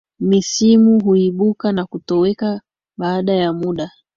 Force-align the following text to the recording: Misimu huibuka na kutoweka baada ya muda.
Misimu 0.19 0.99
huibuka 0.99 1.71
na 1.71 1.85
kutoweka 1.85 2.61
baada 2.97 3.33
ya 3.33 3.53
muda. 3.53 3.91